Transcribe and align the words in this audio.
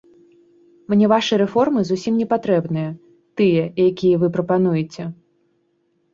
Мне 0.93 1.09
вашы 1.11 1.33
рэформы 1.41 1.79
зусім 1.89 2.17
не 2.21 2.27
патрэбныя, 2.33 2.89
тыя, 3.43 3.63
якія 3.89 4.15
вы 4.27 4.33
прапануеце! 4.41 5.03